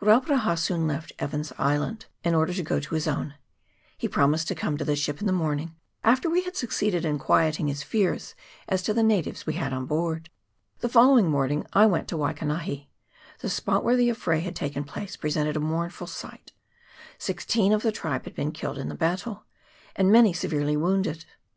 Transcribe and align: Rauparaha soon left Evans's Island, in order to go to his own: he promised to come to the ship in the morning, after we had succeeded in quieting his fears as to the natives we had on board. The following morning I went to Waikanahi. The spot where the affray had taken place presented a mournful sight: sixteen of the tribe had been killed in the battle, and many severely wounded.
Rauparaha 0.00 0.56
soon 0.56 0.86
left 0.86 1.10
Evans's 1.18 1.52
Island, 1.58 2.06
in 2.22 2.32
order 2.32 2.54
to 2.54 2.62
go 2.62 2.78
to 2.78 2.94
his 2.94 3.08
own: 3.08 3.34
he 3.98 4.06
promised 4.06 4.46
to 4.46 4.54
come 4.54 4.76
to 4.78 4.84
the 4.84 4.94
ship 4.94 5.20
in 5.20 5.26
the 5.26 5.32
morning, 5.32 5.74
after 6.04 6.30
we 6.30 6.42
had 6.42 6.56
succeeded 6.56 7.04
in 7.04 7.18
quieting 7.18 7.66
his 7.66 7.82
fears 7.82 8.36
as 8.68 8.82
to 8.84 8.94
the 8.94 9.02
natives 9.02 9.48
we 9.48 9.54
had 9.54 9.72
on 9.72 9.86
board. 9.86 10.30
The 10.78 10.88
following 10.88 11.28
morning 11.28 11.66
I 11.72 11.86
went 11.86 12.06
to 12.10 12.16
Waikanahi. 12.16 12.86
The 13.40 13.50
spot 13.50 13.82
where 13.82 13.96
the 13.96 14.10
affray 14.10 14.42
had 14.42 14.54
taken 14.54 14.84
place 14.84 15.16
presented 15.16 15.56
a 15.56 15.58
mournful 15.58 16.06
sight: 16.06 16.52
sixteen 17.18 17.72
of 17.72 17.82
the 17.82 17.90
tribe 17.90 18.26
had 18.26 18.34
been 18.36 18.52
killed 18.52 18.78
in 18.78 18.90
the 18.90 18.94
battle, 18.94 19.42
and 19.96 20.12
many 20.12 20.32
severely 20.32 20.76
wounded. 20.76 21.24